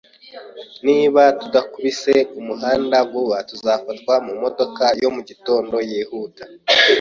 [0.85, 6.43] Niba tudakubise umuhanda vuba, tuzafatwa mumodoka yo mu gitondo yihuta